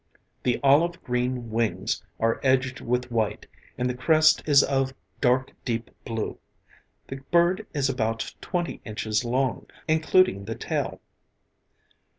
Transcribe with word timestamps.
The 0.41 0.59
olive 0.63 1.03
green 1.03 1.51
wings 1.51 2.01
are 2.19 2.39
edged 2.41 2.81
with 2.81 3.11
white, 3.11 3.45
and 3.77 3.87
the 3.87 3.93
crest 3.93 4.41
is 4.47 4.63
of 4.63 4.95
dark, 5.19 5.51
deep 5.63 5.91
blue. 6.05 6.39
The 7.07 7.17
bird 7.29 7.67
is 7.75 7.87
about 7.87 8.33
twenty 8.41 8.81
inches 8.83 9.23
long, 9.23 9.67
including 9.87 10.45
the 10.45 10.55
tail. 10.55 11.01